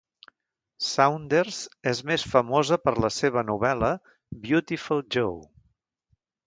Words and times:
Saunders 0.85 1.59
és 1.93 2.01
més 2.13 2.25
famosa 2.31 2.81
per 2.87 2.97
la 3.07 3.13
seva 3.19 3.47
novel·la 3.53 3.95
"Beautiful 4.49 5.09
Joe". 5.17 5.43